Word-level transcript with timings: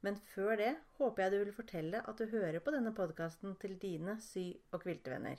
Men 0.00 0.16
før 0.32 0.56
det 0.56 0.72
håper 0.98 1.22
jeg 1.22 1.32
du 1.32 1.38
vil 1.42 1.56
fortelle 1.56 2.00
at 2.08 2.20
du 2.20 2.30
hører 2.32 2.62
på 2.64 2.72
denne 2.72 2.92
podkasten 2.96 3.56
til 3.60 3.76
dine 3.80 4.16
sy- 4.24 4.60
og 4.72 4.82
kviltevenner. 4.84 5.36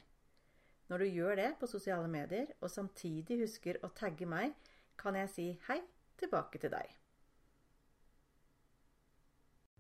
Når 0.91 0.98
du 1.02 1.05
gjør 1.16 1.36
det 1.40 1.49
på 1.59 1.70
sosiale 1.72 2.08
medier, 2.12 2.49
og 2.62 2.70
samtidig 2.70 3.39
husker 3.41 3.80
å 3.81 3.89
tagge 3.95 4.27
meg, 4.27 4.53
kan 5.00 5.16
jeg 5.17 5.30
si 5.34 5.45
hei 5.70 5.80
tilbake 6.20 6.62
til 6.62 6.73
deg. 6.73 6.89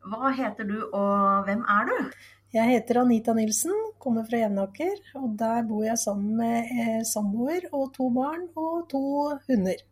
Hva 0.01 0.31
heter 0.33 0.65
du, 0.65 0.77
og 0.97 1.43
hvem 1.45 1.61
er 1.69 1.89
du? 1.91 1.97
Jeg 2.51 2.67
heter 2.67 3.03
Anita 3.03 3.35
Nilsen, 3.37 3.75
kommer 4.01 4.25
fra 4.27 4.39
Jevnaker. 4.41 4.97
Og 5.21 5.35
der 5.39 5.61
bor 5.69 5.85
jeg 5.85 5.99
sammen 6.01 6.33
med 6.39 6.71
eh, 6.73 7.03
samboer 7.07 7.69
og 7.71 7.93
to 7.95 8.09
barn 8.15 8.47
og 8.55 8.89
to 8.91 9.03
hunder. 9.45 9.83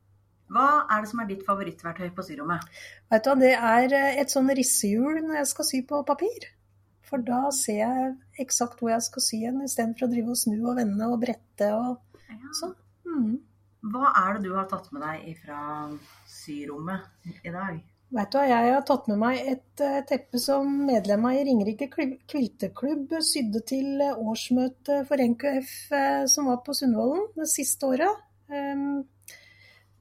Hva 0.49 0.69
er 0.89 1.03
det 1.03 1.09
som 1.11 1.19
er 1.21 1.27
ditt 1.29 1.43
favorittverktøy 1.45 2.09
på 2.15 2.25
syrommet? 2.25 2.63
Vet 3.11 3.27
du 3.27 3.35
Det 3.43 3.51
er 3.55 3.93
eh, 3.93 4.21
et 4.21 4.33
sånn 4.33 4.49
rissehjul 4.49 5.21
når 5.27 5.41
jeg 5.41 5.51
skal 5.51 5.69
sy 5.69 5.81
på 5.89 6.01
papir. 6.07 6.47
For 7.09 7.21
da 7.25 7.49
ser 7.55 7.79
jeg 7.81 8.15
eksakt 8.45 8.81
hvor 8.81 8.91
jeg 8.93 9.05
skal 9.05 9.25
sy 9.25 9.43
hen, 9.45 9.61
istedenfor 9.65 10.05
å 10.07 10.11
drive 10.11 10.33
og 10.33 10.41
snu 10.41 10.57
og 10.61 10.75
vende 10.77 11.09
og 11.09 11.21
brette 11.21 11.69
og 11.73 11.97
Ja. 12.29 12.51
sånn. 12.61 12.75
Mm. 13.05 13.39
Hva 13.93 14.11
er 14.19 14.35
det 14.37 14.43
du 14.43 14.55
har 14.55 14.67
tatt 14.69 14.91
med 14.93 15.01
deg 15.01 15.37
fra 15.39 15.61
syrommet 16.29 17.01
i 17.45 17.53
dag? 17.53 17.79
Vet 18.09 18.31
du 18.33 18.37
hva, 18.39 18.45
jeg 18.49 18.73
har 18.73 18.85
tatt 18.89 19.07
med 19.09 19.19
meg 19.21 19.39
et 19.51 19.81
eh, 19.85 19.99
teppe 20.09 20.39
som 20.41 20.69
medlemmer 20.87 21.37
i 21.37 21.43
Ringerike 21.45 21.87
kvilteklubb 21.93 23.13
sydde 23.21 23.61
til 23.69 24.01
eh, 24.01 24.17
årsmøtet 24.17 25.05
for 25.09 25.21
NKF 25.21 25.73
eh, 25.93 26.23
som 26.25 26.49
var 26.49 26.63
på 26.65 26.73
Sundvolden 26.77 27.27
det 27.37 27.49
siste 27.51 27.85
året. 27.85 28.25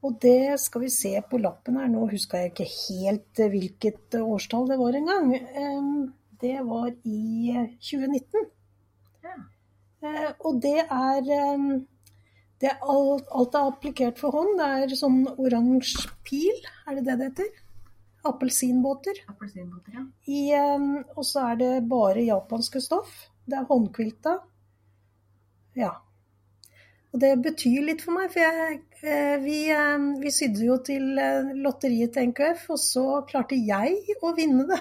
Og 0.05 0.15
det 0.23 0.59
skal 0.63 0.85
vi 0.85 0.91
se 0.93 1.11
på 1.29 1.39
lappen 1.41 1.77
her. 1.79 1.89
Nå 1.91 2.05
huska 2.11 2.39
jeg 2.39 2.53
ikke 2.53 2.69
helt 2.71 3.41
eh, 3.43 3.51
hvilket 3.51 4.15
eh, 4.15 4.25
årstall 4.25 4.69
det 4.69 4.79
var 4.79 4.95
engang. 4.95 5.33
Det 6.39 6.55
var 6.67 6.91
i 7.03 7.51
eh, 7.51 7.71
2019. 7.83 8.45
Ja. 9.27 9.37
Eh, 10.07 10.29
og 10.39 10.61
det 10.63 10.77
er 10.85 11.23
det 12.59 12.67
er 12.67 12.83
alt, 12.91 13.27
alt 13.31 13.55
er 13.55 13.71
applikert 13.71 14.19
for 14.19 14.35
hånd. 14.35 14.57
Det 14.59 14.69
er 14.83 14.95
sånn 14.99 15.21
oransje 15.35 16.09
pil, 16.27 16.55
er 16.87 16.99
det 16.99 17.05
det 17.07 17.17
det 17.19 17.29
heter? 17.31 17.51
Appelsinbåter. 18.27 19.21
Appelsinboter, 19.31 19.95
ja. 19.95 20.03
I, 20.27 20.41
og 21.15 21.23
så 21.23 21.45
er 21.53 21.59
det 21.61 21.69
bare 21.87 22.25
japanske 22.27 22.81
stoff. 22.83 23.13
Det 23.47 23.55
er 23.55 23.67
håndkvilta. 23.69 24.35
Ja. 25.79 25.93
Og 27.09 27.21
det 27.23 27.31
betyr 27.41 27.87
litt 27.87 28.03
for 28.05 28.13
meg, 28.13 28.29
for 28.33 28.43
jeg, 28.43 28.81
eh, 29.01 29.35
vi, 29.41 29.57
eh, 29.73 30.03
vi 30.21 30.33
sydde 30.33 30.65
jo 30.67 30.75
til 30.85 31.17
eh, 31.17 31.53
lotteriet 31.57 32.13
til 32.13 32.29
NKF, 32.29 32.67
og 32.75 32.81
så 32.81 33.05
klarte 33.29 33.57
jeg 33.57 34.17
å 34.21 34.33
vinne 34.37 34.67
det. 34.69 34.77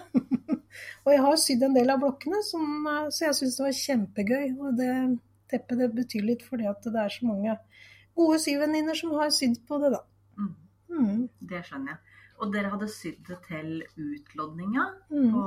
og 1.06 1.12
jeg 1.15 1.23
har 1.25 1.39
sydd 1.41 1.65
en 1.65 1.79
del 1.79 1.95
av 1.95 2.03
blokkene, 2.03 2.43
som, 2.45 2.84
så 3.09 3.31
jeg 3.31 3.39
syns 3.39 3.56
det 3.56 3.65
var 3.65 3.79
kjempegøy. 3.81 4.47
Og 4.61 4.77
det 4.77 4.93
teppet 5.49 5.81
det 5.81 5.89
betyr 5.97 6.27
litt 6.27 6.45
fordi 6.45 6.69
at 6.69 6.84
det 6.84 7.01
er 7.01 7.15
så 7.15 7.25
mange 7.25 7.56
gode 8.19 8.37
syvenninner 8.43 8.99
som 8.99 9.15
har 9.17 9.33
sydd 9.33 9.62
på 9.69 9.81
det, 9.81 9.94
da. 9.97 10.03
Mm, 10.37 10.55
Mm, 10.88 11.28
det 11.50 11.62
skjønner 11.67 11.94
jeg. 11.94 12.17
Og 12.38 12.53
dere 12.55 12.71
hadde 12.71 12.87
sydd 12.93 13.19
det 13.27 13.37
til 13.49 13.71
utlodninga 13.99 14.84
mm. 15.11 15.31
på 15.33 15.43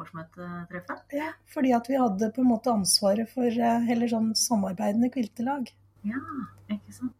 årsmøtetreffet? 0.00 1.02
Ja, 1.16 1.32
fordi 1.52 1.74
at 1.76 1.90
vi 1.90 1.98
hadde 2.00 2.30
på 2.32 2.44
en 2.44 2.50
måte 2.50 2.72
ansvaret 2.72 3.28
for 3.32 3.50
heller 3.90 4.10
sånn 4.10 4.30
samarbeidende 4.38 5.10
kviltelag. 5.12 5.68
Ja, 6.06 6.22
ikke 6.72 6.94
sant. 6.94 7.14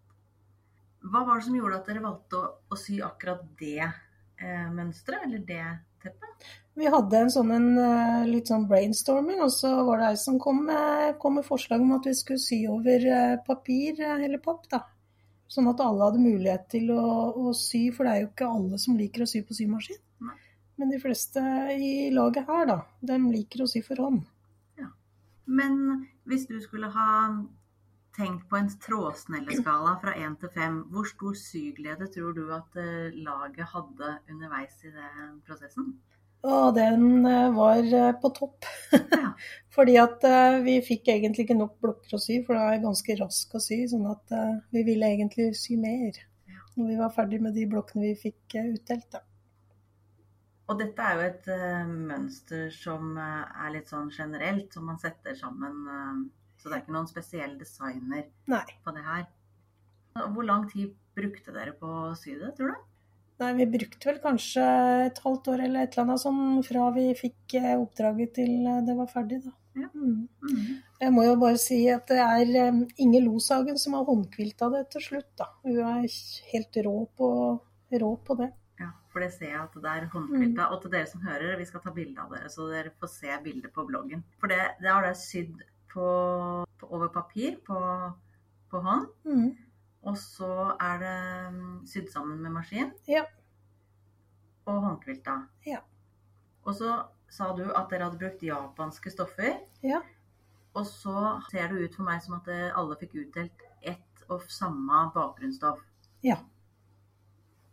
Hva 1.06 1.22
var 1.26 1.38
det 1.38 1.46
som 1.46 1.56
gjorde 1.56 1.78
at 1.80 1.88
dere 1.90 2.02
valgte 2.02 2.38
å, 2.38 2.46
å 2.72 2.78
sy 2.78 2.98
akkurat 3.04 3.42
det 3.60 3.82
eh, 3.84 4.68
mønsteret, 4.74 5.26
eller 5.26 5.42
det 5.46 5.62
teppet? 6.02 6.48
Vi 6.76 6.90
hadde 6.92 7.20
en 7.22 7.30
sånn 7.32 7.52
en, 7.54 7.68
eh, 7.80 8.26
litt 8.28 8.50
sånn 8.50 8.66
brainstorming, 8.70 9.40
og 9.44 9.52
så 9.54 9.70
var 9.86 10.02
det 10.02 10.10
ei 10.10 10.18
som 10.20 10.40
kom 10.42 10.64
med, 10.68 11.16
kom 11.22 11.38
med 11.38 11.46
forslag 11.46 11.84
om 11.84 11.94
at 11.96 12.08
vi 12.10 12.14
skulle 12.18 12.42
sy 12.42 12.64
over 12.70 13.06
eh, 13.06 13.36
papir 13.46 14.02
eh, 14.02 14.24
eller 14.26 14.42
papp, 14.42 14.66
da. 14.72 14.82
Sånn 15.50 15.70
at 15.70 15.80
alle 15.84 16.08
hadde 16.08 16.24
mulighet 16.24 16.66
til 16.74 16.90
å, 16.90 17.04
å 17.38 17.54
sy, 17.54 17.86
for 17.94 18.06
det 18.06 18.12
er 18.12 18.24
jo 18.24 18.32
ikke 18.32 18.50
alle 18.50 18.80
som 18.82 18.98
liker 18.98 19.22
å 19.22 19.30
sy 19.30 19.44
på 19.46 19.54
symaskin. 19.56 20.02
Nei. 20.26 20.34
Men 20.76 20.90
de 20.92 20.98
fleste 21.00 21.42
i 21.78 22.10
laget 22.12 22.50
her, 22.50 22.66
da, 22.68 22.80
de 23.12 23.20
liker 23.30 23.62
å 23.62 23.70
sy 23.70 23.84
for 23.86 24.02
hånd. 24.02 24.24
Men 25.46 26.06
hvis 26.26 26.48
du 26.50 26.58
skulle 26.60 26.90
ha 26.90 27.10
tenkt 28.16 28.48
på 28.50 28.56
en 28.56 28.68
trådsnelleskala 28.82 29.96
fra 30.02 30.14
1 30.16 30.36
til 30.40 30.52
5, 30.54 30.76
hvor 30.92 31.08
stor 31.08 31.36
syglede 31.38 32.08
tror 32.14 32.36
du 32.36 32.44
at 32.54 32.78
eh, 32.80 33.14
laget 33.26 33.68
hadde 33.72 34.12
underveis 34.32 34.76
i 34.84 34.92
den 34.94 35.40
prosessen? 35.46 35.92
Og 36.46 36.74
den 36.76 37.26
eh, 37.26 37.56
var 37.56 37.82
eh, 37.84 38.14
på 38.22 38.30
topp. 38.38 38.68
Ja. 38.92 39.32
Fordi 39.76 39.98
at 40.00 40.22
vi 40.64 40.78
fikk 40.80 41.10
egentlig 41.12 41.44
ikke 41.44 41.58
nok 41.58 41.74
blokker 41.84 42.16
å 42.16 42.20
sy, 42.22 42.38
for 42.46 42.56
det 42.56 42.62
er 42.64 42.84
ganske 42.86 43.16
rask 43.20 43.50
å 43.52 43.60
sy. 43.60 43.82
Sånn 43.90 44.06
at 44.08 44.32
vi 44.72 44.80
ville 44.86 45.10
egentlig 45.12 45.50
sy 45.60 45.76
mer 45.76 46.16
Ja. 46.48 46.62
når 46.78 46.88
vi 46.88 46.96
var 47.02 47.12
ferdig 47.12 47.42
med 47.44 47.52
de 47.52 47.66
blokkene 47.68 48.06
vi 48.06 48.14
fikk 48.22 48.56
utdelt. 48.62 49.10
Da. 49.12 49.20
Og 50.72 50.80
dette 50.80 51.04
er 51.04 51.20
jo 51.20 51.26
et 51.26 51.50
mønster 51.92 52.72
som 52.72 53.20
er 53.20 53.68
litt 53.74 53.92
sånn 53.92 54.08
generelt, 54.16 54.72
som 54.72 54.88
man 54.88 54.96
setter 55.02 55.36
sammen. 55.36 55.84
Så 56.56 56.68
det 56.68 56.76
er 56.76 56.84
ikke 56.84 56.96
noen 56.96 57.10
spesiell 57.10 57.56
designer 57.60 58.26
Nei. 58.50 58.64
på 58.84 58.94
det 58.96 59.04
her. 59.06 59.26
Hvor 60.16 60.46
lang 60.48 60.64
tid 60.70 60.94
brukte 61.16 61.52
dere 61.52 61.74
på 61.76 61.88
å 62.08 62.14
sy 62.18 62.36
det, 62.40 62.54
tror 62.56 62.72
du? 62.72 62.84
Nei, 63.42 63.50
vi 63.58 63.66
brukte 63.68 64.08
vel 64.08 64.18
kanskje 64.22 64.64
et 65.10 65.18
halvt 65.20 65.50
år 65.52 65.62
eller 65.66 65.84
et 65.84 65.92
eller 65.92 66.06
annet 66.06 66.22
sånn 66.22 66.62
fra 66.64 66.86
vi 66.94 67.10
fikk 67.18 67.56
eh, 67.60 67.74
oppdraget 67.76 68.32
til 68.38 68.52
eh, 68.64 68.82
det 68.86 68.94
var 68.96 69.10
ferdig, 69.12 69.42
da. 69.44 69.52
Ja. 69.76 69.90
Mm. 69.92 70.22
Mhm. 70.40 70.76
Jeg 71.02 71.12
må 71.12 71.26
jo 71.26 71.34
bare 71.36 71.58
si 71.60 71.82
at 71.92 72.08
det 72.08 72.22
er 72.24 72.52
eh, 72.62 72.78
Inge 73.04 73.20
Loshagen 73.26 73.76
som 73.80 73.98
har 73.98 74.06
håndkvilta 74.08 74.70
det 74.72 74.86
til 74.94 75.04
slutt, 75.10 75.28
da. 75.36 75.50
Hun 75.66 75.82
er 75.84 76.08
helt 76.54 76.80
rå 76.86 76.96
på, 77.20 77.28
rå 78.00 78.10
på 78.24 78.38
det. 78.40 78.48
Ja, 78.80 78.88
for 79.12 79.24
det 79.24 79.30
ser 79.34 79.52
jeg 79.52 79.60
at 79.60 79.76
det 79.84 79.92
er 79.92 80.08
håndkvilta. 80.16 80.70
Og 80.72 80.80
til 80.80 80.96
dere 80.96 81.12
som 81.12 81.28
hører, 81.28 81.58
vi 81.60 81.68
skal 81.68 81.84
ta 81.84 81.92
bilde 81.92 82.24
av 82.24 82.32
dere, 82.32 82.48
så 82.52 82.70
dere 82.72 82.96
får 82.96 83.12
se 83.18 83.40
bildet 83.44 83.76
på 83.76 83.84
bloggen. 83.90 84.24
For 84.40 84.52
det, 84.52 84.62
det 84.80 84.92
har 84.94 85.04
dere 85.04 85.20
sydd 85.20 85.60
på, 85.96 86.08
på, 86.78 86.88
over 86.92 87.08
papir 87.14 87.56
på, 87.66 87.80
på 88.70 88.82
hånd. 88.84 89.08
Mm. 89.24 89.50
Og 90.06 90.18
så 90.20 90.52
er 90.76 91.02
det 91.02 91.16
mm, 91.56 91.74
sydd 91.90 92.10
sammen 92.12 92.42
med 92.44 92.54
maskin. 92.54 92.92
Ja. 93.10 93.24
Og 94.66 94.82
håndkvilta. 94.84 95.40
Ja. 95.66 95.80
Og 96.66 96.76
så 96.78 96.98
sa 97.32 97.50
du 97.56 97.64
at 97.72 97.88
dere 97.90 98.08
hadde 98.08 98.20
brukt 98.20 98.44
japanske 98.44 99.10
stoffer. 99.14 99.56
Ja. 99.86 100.02
Og 100.76 100.84
så 100.86 101.38
ser 101.50 101.72
det 101.72 101.86
ut 101.86 101.96
for 101.96 102.06
meg 102.06 102.20
som 102.22 102.36
at 102.38 102.50
alle 102.52 102.98
fikk 103.00 103.16
utdelt 103.22 103.64
ett 103.80 104.26
og 104.28 104.44
samme 104.50 105.06
bakgrunnsstoff. 105.14 105.80
Ja, 106.26 106.40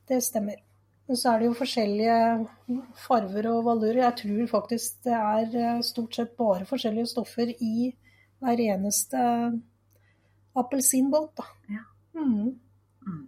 det 0.08 0.22
stemmer. 0.24 0.62
Men 1.08 1.20
så 1.20 1.34
er 1.34 1.42
det 1.42 1.50
jo 1.50 1.58
forskjellige 1.58 2.18
farver 3.04 3.50
og 3.52 3.66
valurer. 3.68 4.06
Jeg 4.06 4.18
tror 4.22 4.48
faktisk 4.52 5.04
det 5.08 5.16
er 5.18 5.58
eh, 5.60 5.82
stort 5.84 6.16
sett 6.16 6.36
bare 6.40 6.68
forskjellige 6.68 7.12
stoffer 7.12 7.52
i 7.54 7.90
hver 8.44 8.62
eneste 8.68 9.20
appelsinbåt, 10.60 11.34
da. 11.40 11.48
Ja. 11.74 11.86
Mm. 12.20 12.60
Mm. 13.08 13.24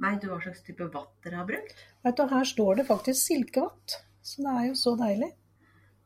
Veit 0.00 0.22
du 0.22 0.30
hva 0.30 0.40
slags 0.42 0.64
type 0.66 0.88
vatt 0.92 1.12
dere 1.24 1.42
har 1.42 1.48
brukt? 1.48 1.84
Vet 2.06 2.16
du, 2.16 2.24
her 2.30 2.48
står 2.48 2.80
det 2.80 2.88
faktisk 2.88 3.20
silkevatt, 3.20 4.00
så 4.24 4.46
det 4.46 4.56
er 4.56 4.68
jo 4.70 4.78
så 4.80 4.94
deilig. 4.98 5.30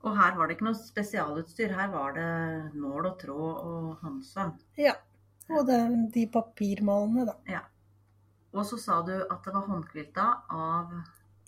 Og 0.04 0.16
her 0.18 0.34
var 0.36 0.48
det 0.48 0.58
ikke 0.58 0.66
noe 0.66 0.76
spesialutstyr. 0.76 1.72
Her 1.72 1.88
var 1.94 2.16
det 2.18 2.30
nål 2.76 3.06
og 3.08 3.14
tråd 3.22 3.62
og 3.64 4.02
håndsøm. 4.04 4.50
Ja. 4.76 4.98
Og 5.48 5.64
det, 5.68 5.78
de 6.12 6.26
papirmalene, 6.32 7.24
da. 7.28 7.38
Ja. 7.48 7.62
Og 8.54 8.66
så 8.68 8.76
sa 8.80 9.00
du 9.06 9.14
at 9.16 9.40
det 9.44 9.54
var 9.54 9.64
håndkvilta 9.70 10.26
av 10.52 10.92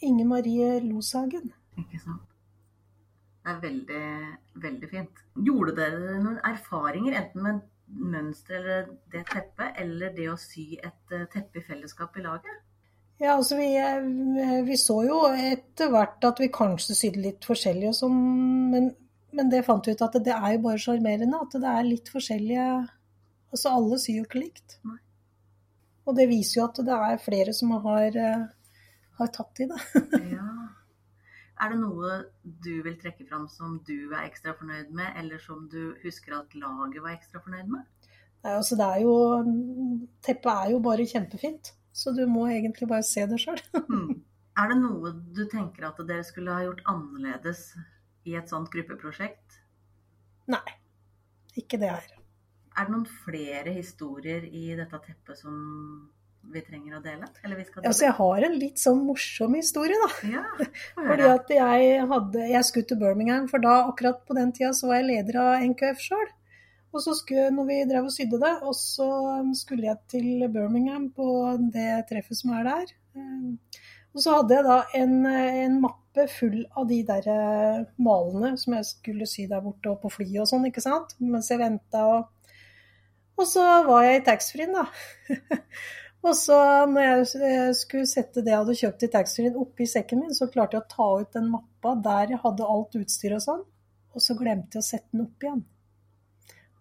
Inge 0.06 0.24
Marie 0.28 0.80
Loshagen. 0.84 1.52
Ikke 1.76 2.00
sant? 2.00 2.35
Det 3.46 3.52
er 3.52 3.58
veldig, 3.62 4.04
veldig 4.58 4.88
fint. 4.90 5.20
Gjorde 5.46 5.76
dere 5.76 6.16
noen 6.19 6.40
erfaringer 6.48 7.14
enten 7.20 7.44
med 7.44 7.60
mønster 7.87 8.58
eller 8.58 8.88
det 9.12 9.22
teppet, 9.31 9.76
eller 9.84 10.10
det 10.16 10.26
å 10.32 10.38
sy 10.40 10.72
et 10.81 11.14
eh, 11.14 11.28
teppe 11.31 11.60
i 11.60 11.62
fellesskap 11.69 12.19
i 12.19 12.25
laget? 12.25 12.56
Ja, 13.22 13.37
altså 13.37 13.60
vi, 13.60 13.69
eh, 13.78 14.58
vi 14.66 14.76
så 14.81 14.98
jo 15.06 15.20
etter 15.31 15.93
hvert 15.94 16.26
at 16.26 16.43
vi 16.43 16.50
kanskje 16.52 16.98
sydde 16.98 17.22
litt 17.22 17.46
forskjellig 17.46 17.93
og 17.93 17.96
sånn, 18.00 18.19
men, 18.75 18.90
men 19.38 19.54
det 19.54 19.62
fant 19.69 19.87
vi 19.87 19.94
ut 19.94 20.04
at 20.08 20.19
det 20.26 20.34
er 20.34 20.56
jo 20.56 20.64
bare 20.66 20.82
sjarmerende 20.82 21.46
at 21.46 21.56
det 21.62 21.72
er 21.78 21.90
litt 21.94 22.12
forskjellige 22.12 22.69
Altså 23.54 23.70
alle 23.70 23.96
syr 24.02 24.16
jo 24.19 24.25
ikke 24.26 24.40
likt. 24.42 24.75
Nei. 24.84 24.96
Og 26.10 26.16
det 26.19 26.26
viser 26.28 26.58
jo 26.58 26.64
at 26.66 26.81
det 26.84 26.96
er 27.06 27.20
flere 27.22 27.54
som 27.56 27.70
har, 27.87 28.19
eh, 28.19 28.42
har 29.20 29.31
tatt 29.32 29.62
i 29.62 29.69
det. 29.70 29.78
Ja. 30.34 30.49
Er 31.56 31.72
det 31.72 31.78
noe 31.80 32.16
du 32.44 32.82
vil 32.84 32.98
trekke 33.00 33.24
fram 33.28 33.46
som 33.48 33.78
du 33.86 34.10
er 34.10 34.26
ekstra 34.26 34.52
fornøyd 34.58 34.90
med, 34.96 35.08
eller 35.22 35.40
som 35.40 35.64
du 35.72 35.94
husker 36.02 36.36
at 36.36 36.54
laget 36.58 37.00
var 37.00 37.14
ekstra 37.16 37.40
fornøyd 37.44 37.70
med? 37.72 37.86
Nei, 38.44 38.52
altså 38.52 38.76
det 38.78 38.86
er 38.86 39.02
jo 39.02 39.14
Teppet 40.26 40.52
er 40.52 40.72
jo 40.74 40.82
bare 40.84 41.08
kjempefint, 41.08 41.72
så 41.96 42.12
du 42.14 42.26
må 42.28 42.46
egentlig 42.52 42.88
bare 42.90 43.06
se 43.06 43.24
det 43.30 43.40
sjøl. 43.42 43.62
Hmm. 43.86 44.22
Er 44.56 44.70
det 44.70 44.78
noe 44.80 45.10
du 45.36 45.42
tenker 45.52 45.84
at 45.84 45.98
dere 46.08 46.24
skulle 46.24 46.54
ha 46.54 46.62
gjort 46.64 46.80
annerledes 46.88 47.74
i 48.24 48.36
et 48.38 48.48
sånt 48.48 48.70
gruppeprosjekt? 48.72 49.58
Nei, 50.48 50.64
ikke 51.60 51.76
det 51.82 51.90
her. 51.92 52.06
Er 52.76 52.88
det 52.88 52.92
noen 52.94 53.04
flere 53.24 53.74
historier 53.76 54.46
i 54.48 54.70
dette 54.78 55.00
teppet 55.04 55.40
som 55.40 55.58
vi 56.52 56.62
trenger 56.64 56.98
å 56.98 57.02
dele? 57.04 57.26
Eller 57.43 57.58
vi 57.58 57.64
skal 57.66 57.81
dele? 57.82 57.90
Altså, 57.90 58.04
jeg 58.06 58.14
har 58.19 58.46
en 58.48 58.56
litt 58.60 58.81
sånn 58.82 59.02
morsom 59.06 59.54
historie, 59.58 59.98
da. 60.02 60.10
Ja, 60.37 60.44
Fordi 61.08 61.28
at 61.32 61.52
jeg 61.52 62.06
hadde 62.12 62.46
Jeg 62.52 62.64
skulle 62.69 62.88
til 62.90 63.00
Birmingham, 63.00 63.48
for 63.50 63.62
da 63.64 63.76
akkurat 63.90 64.22
på 64.28 64.37
den 64.38 64.52
tida 64.56 64.72
så 64.76 64.90
var 64.90 65.00
jeg 65.02 65.08
leder 65.10 65.40
av 65.43 65.66
NKF 65.72 66.02
sjøl. 66.06 66.28
Og 66.94 67.02
så 67.04 67.12
skulle, 67.19 67.50
når 67.52 67.66
vi 67.69 67.81
drev 67.90 68.06
og 68.08 68.14
sydde 68.14 68.38
det, 68.40 68.54
og 68.64 68.72
så 68.78 69.08
skulle 69.58 69.90
jeg 69.90 69.98
til 70.14 70.46
Birmingham 70.54 71.10
på 71.12 71.26
det 71.75 71.90
treffet 72.08 72.38
som 72.38 72.54
er 72.56 72.70
der. 72.70 72.94
Eh, 73.19 73.82
Og 74.16 74.22
så 74.25 74.32
hadde 74.38 74.54
jeg 74.56 74.64
da 74.64 74.76
en, 74.96 75.16
en 75.28 75.75
mappe 75.82 76.25
full 76.32 76.62
av 76.72 76.87
de 76.88 77.02
der 77.04 77.26
eh, 77.28 77.82
malene 78.00 78.54
som 78.56 78.78
jeg 78.78 78.87
skulle 78.88 79.26
sy 79.28 79.44
der 79.50 79.60
borte 79.60 79.90
og 79.92 79.99
på 80.00 80.08
flyet 80.14 80.40
og 80.40 80.49
sånn, 80.49 80.64
ikke 80.70 80.81
sant. 80.81 81.12
Mens 81.20 81.50
jeg 81.52 81.60
venta 81.60 82.06
og 82.14 82.32
Og 83.37 83.44
så 83.44 83.60
var 83.84 84.06
jeg 84.06 84.22
i 84.22 84.25
taxfree-en, 84.25 84.72
da. 84.78 84.87
Og 86.26 86.34
så 86.34 86.58
når 86.90 87.05
jeg 87.05 87.46
eh, 87.46 87.73
skulle 87.78 88.08
sette 88.11 88.43
det 88.43 88.50
jeg 88.50 88.62
hadde 88.64 88.78
kjøpt 88.81 89.05
i 89.06 89.11
taxfree-en 89.12 89.58
oppi 89.62 89.87
sekken 89.87 90.25
min, 90.25 90.34
så 90.34 90.49
klarte 90.50 90.78
jeg 90.78 90.82
å 90.82 90.90
ta 90.90 91.08
ut 91.23 91.37
den 91.37 91.50
mappa 91.52 91.94
der 92.02 92.34
jeg 92.34 92.43
hadde 92.43 92.70
alt 92.75 92.96
utstyr 92.99 93.37
og 93.37 93.44
sånn, 93.44 93.61
og 94.17 94.25
så 94.25 94.34
glemte 94.38 94.78
jeg 94.78 94.82
å 94.82 94.88
sette 94.88 95.12
den 95.12 95.26
opp 95.28 95.46
igjen. 95.46 95.61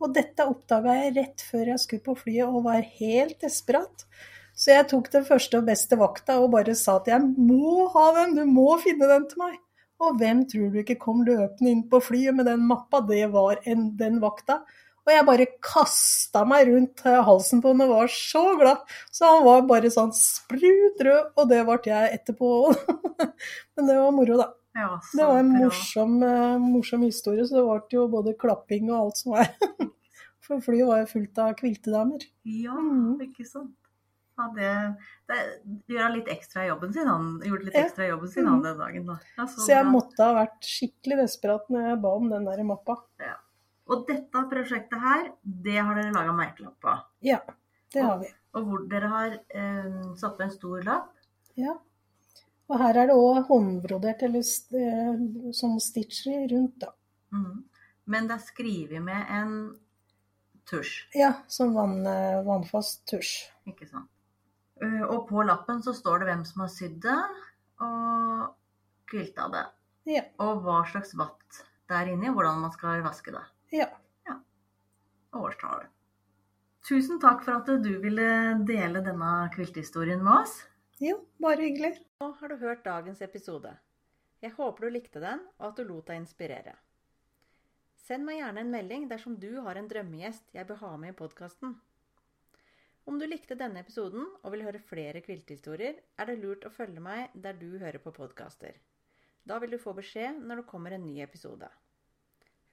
Og 0.01 0.15
dette 0.15 0.47
oppdaga 0.49 0.95
jeg 0.97 1.13
rett 1.19 1.43
før 1.45 1.71
jeg 1.71 1.83
skulle 1.83 2.05
på 2.07 2.17
flyet 2.23 2.49
og 2.49 2.65
var 2.65 2.81
helt 2.97 3.37
desperat. 3.43 4.07
Så 4.55 4.71
jeg 4.71 4.87
tok 4.91 5.11
den 5.11 5.27
første 5.27 5.59
og 5.59 5.67
beste 5.67 5.97
vakta 5.99 6.39
og 6.41 6.49
bare 6.55 6.75
sa 6.79 6.97
at 6.99 7.09
jeg 7.11 7.21
må 7.37 7.85
ha 7.93 8.07
den, 8.17 8.35
du 8.39 8.43
må 8.49 8.75
finne 8.83 9.07
den 9.11 9.27
til 9.29 9.43
meg. 9.43 9.59
Og 10.03 10.17
hvem 10.19 10.43
tror 10.51 10.71
du 10.71 10.81
ikke 10.81 10.97
kom 10.99 11.21
løpende 11.27 11.71
inn 11.71 11.85
på 11.91 12.01
flyet 12.03 12.35
med 12.35 12.49
den 12.49 12.65
mappa? 12.67 12.99
Det 13.07 13.23
var 13.31 13.61
en, 13.63 13.87
den 13.99 14.19
vakta. 14.23 14.63
Og 15.05 15.11
jeg 15.13 15.25
bare 15.27 15.45
kasta 15.61 16.41
meg 16.49 16.67
rundt 16.71 17.03
halsen 17.05 17.61
på 17.61 17.69
ham 17.73 17.81
og 17.85 17.91
var 17.93 18.07
så 18.09 18.41
glad. 18.57 18.79
Så 19.13 19.27
han 19.29 19.43
var 19.45 19.61
bare 19.69 19.91
sånn 19.93 20.09
sprut 20.17 21.01
rød, 21.05 21.27
og 21.37 21.49
det 21.51 21.59
ble 21.67 21.77
jeg 21.85 22.15
etterpå 22.19 22.49
òg. 22.71 22.79
Men 23.77 23.89
det 23.91 23.97
var 24.01 24.15
moro, 24.17 24.39
da. 24.41 24.47
Ja, 24.75 24.89
Det 25.13 25.23
var 25.29 25.37
en 25.39 25.53
morsom, 25.55 26.17
eh, 26.25 26.57
morsom 26.59 27.05
historie, 27.05 27.45
så 27.47 27.61
det 27.61 27.63
ble 27.69 27.95
jo 27.99 28.07
både 28.11 28.33
klapping 28.41 28.89
og 28.91 28.97
alt 29.05 29.21
som 29.21 29.37
var. 29.37 29.53
For 30.45 30.59
flyet 30.61 30.85
var 30.89 30.99
jo 31.03 31.07
fullt 31.13 31.39
av 31.41 31.53
kviltedamer. 31.61 32.25
Ja, 32.43 32.75
Mm. 32.75 33.21
ikke 33.23 33.45
sant. 33.47 33.71
Ja, 34.35 34.49
det, 34.51 34.69
det 35.31 35.37
gjør 35.95 36.01
han 36.03 36.15
litt 36.17 36.27
ekstra 36.33 36.65
jobben 36.67 36.91
sin, 36.91 37.07
han 37.07 37.29
gjorde 37.39 37.69
litt 37.69 37.77
ekstra 37.79 38.09
jobben 38.09 38.27
sin 38.33 38.49
han 38.51 38.59
den 38.65 38.77
dagen. 38.81 39.05
Da. 39.07 39.15
Ja, 39.37 39.45
så 39.47 39.61
Så 39.63 39.71
jeg 39.71 39.85
måtte 39.87 40.25
ha 40.27 40.33
vært 40.41 40.67
skikkelig 40.67 41.21
desperat 41.21 41.69
når 41.71 41.87
jeg 41.87 42.01
ba 42.03 42.11
om 42.19 42.27
den 42.33 42.49
der 42.49 42.63
mappa. 42.67 42.97
Og 43.87 44.07
dette 44.07 44.41
prosjektet 44.49 45.01
her, 45.01 45.27
det 45.43 45.75
har 45.77 45.95
dere 45.99 46.13
laga 46.15 46.33
merkelapp 46.33 46.79
på. 46.81 46.93
Ja, 47.27 47.39
det 47.93 48.01
har 48.01 48.17
vi. 48.23 48.31
Og 48.57 48.65
hvor 48.69 48.85
dere 48.89 49.09
har 49.11 49.35
eh, 49.49 49.99
satt 50.17 50.37
på 50.39 50.43
en 50.47 50.53
stor 50.55 50.81
lapp. 50.87 51.11
Ja. 51.59 51.75
Og 52.65 52.79
her 52.81 52.97
er 52.97 53.11
det 53.11 53.15
òg 53.19 53.43
håndbrodert, 53.49 54.23
eller 54.25 54.41
eh, 54.41 55.21
sånn 55.53 55.77
stitcher 55.83 56.47
rundt, 56.49 56.79
da. 56.81 56.89
Mm. 57.35 57.63
Men 58.09 58.27
det 58.29 58.39
er 58.39 58.45
skrevet 58.47 59.01
med 59.05 59.29
en 59.33 59.53
tusj, 60.65 60.95
Ja, 61.13 61.31
sånn 61.51 61.75
vann, 61.77 61.99
eh, 62.09 62.39
vannfast 62.45 63.03
tusj. 63.11 63.35
ikke 63.69 63.85
sant. 63.89 64.09
Eh, 64.81 65.03
Og 65.05 65.27
på 65.29 65.45
lappen 65.45 65.83
så 65.85 65.93
står 65.93 66.19
det 66.23 66.31
hvem 66.31 66.45
som 66.45 66.61
har 66.65 66.71
sydd 66.73 66.97
det, 67.05 67.19
og 67.85 68.55
kvilta 69.11 69.45
det. 69.53 69.65
Ja. 70.09 70.23
Og 70.41 70.63
hva 70.65 70.81
slags 70.89 71.13
vatt 71.17 71.61
det 71.87 71.95
er 71.99 72.09
inni, 72.15 72.33
hvordan 72.33 72.61
man 72.65 72.71
skal 72.73 73.03
vaske 73.05 73.31
det. 73.35 73.43
Ja. 73.73 73.89
Og 75.33 75.49
årstallet. 75.49 75.91
Tusen 76.85 77.17
takk 77.17 77.41
for 77.41 77.57
at 77.57 77.69
du 77.81 77.95
ville 78.03 78.27
dele 78.69 79.01
denne 79.01 79.31
kviltehistorien 79.55 80.21
med 80.21 80.43
oss. 80.43 80.59
Jo, 81.01 81.17
bare 81.41 81.65
hyggelig. 81.65 81.95
Nå 82.21 82.29
har 82.39 82.51
du 82.51 82.59
hørt 82.61 82.85
dagens 82.85 83.23
episode. 83.25 83.71
Jeg 84.43 84.53
håper 84.53 84.85
du 84.85 84.93
likte 84.93 85.23
den, 85.23 85.41
og 85.57 85.71
at 85.71 85.79
du 85.79 85.87
lot 85.87 86.05
deg 86.11 86.21
inspirere. 86.21 86.75
Send 88.05 88.27
meg 88.27 88.37
gjerne 88.37 88.61
en 88.61 88.69
melding 88.69 89.07
dersom 89.09 89.39
du 89.41 89.49
har 89.65 89.79
en 89.79 89.89
drømmegjest 89.89 90.53
jeg 90.53 90.67
bør 90.69 90.83
ha 90.83 90.91
med 91.01 91.15
i 91.15 91.17
podkasten. 91.17 91.73
Om 93.09 93.17
du 93.17 93.25
likte 93.25 93.57
denne 93.57 93.81
episoden 93.81 94.27
og 94.43 94.53
vil 94.53 94.63
høre 94.65 94.81
flere 94.81 95.23
kviltehistorier, 95.25 95.97
er 96.21 96.29
det 96.29 96.37
lurt 96.41 96.69
å 96.69 96.73
følge 96.73 97.01
meg 97.01 97.33
der 97.33 97.57
du 97.57 97.79
hører 97.81 97.97
på 98.01 98.13
podkaster. 98.13 98.77
Da 99.45 99.57
vil 99.61 99.73
du 99.73 99.81
få 99.81 99.93
beskjed 99.97 100.37
når 100.41 100.61
det 100.61 100.69
kommer 100.69 100.93
en 100.93 101.05
ny 101.05 101.19
episode. 101.25 101.69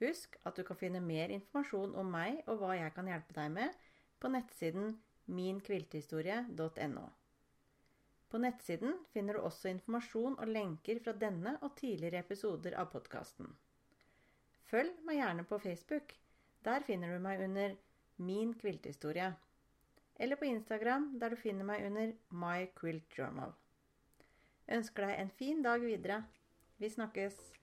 Husk 0.03 0.35
at 0.43 0.57
du 0.59 0.65
kan 0.67 0.79
finne 0.79 0.99
mer 1.03 1.31
informasjon 1.31 1.95
om 1.99 2.09
meg 2.11 2.41
og 2.51 2.59
hva 2.59 2.75
jeg 2.75 2.93
kan 2.95 3.07
hjelpe 3.07 3.35
deg 3.37 3.51
med, 3.55 3.75
på 4.19 4.31
nettsiden 4.31 4.97
minkviltehistorie.no. 5.31 7.03
På 8.33 8.41
nettsiden 8.41 8.97
finner 9.13 9.37
du 9.37 9.45
også 9.45 9.69
informasjon 9.69 10.35
og 10.41 10.49
lenker 10.49 10.99
fra 11.05 11.13
denne 11.13 11.55
og 11.61 11.75
tidligere 11.77 12.23
episoder 12.25 12.75
av 12.81 12.89
podkasten. 12.91 13.51
Følg 14.71 15.03
meg 15.05 15.19
gjerne 15.19 15.47
på 15.47 15.59
Facebook. 15.61 16.15
Der 16.65 16.85
finner 16.87 17.13
du 17.13 17.23
meg 17.23 17.43
under 17.45 17.75
Min 18.17 18.53
kviltehistorie. 18.57 19.31
Eller 20.17 20.37
på 20.37 20.45
Instagram, 20.49 21.11
der 21.19 21.33
du 21.33 21.37
finner 21.37 21.65
meg 21.65 21.85
under 21.85 22.13
My 22.29 22.67
Quilt 22.79 23.17
Journal. 23.17 23.53
Ønsker 24.67 25.07
deg 25.07 25.19
en 25.19 25.33
fin 25.37 25.61
dag 25.65 25.81
videre. 25.81 26.23
Vi 26.81 26.89
snakkes! 26.89 27.62